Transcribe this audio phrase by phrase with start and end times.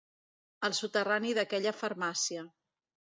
[0.69, 2.47] Al soterrani d'aquella farmàcia.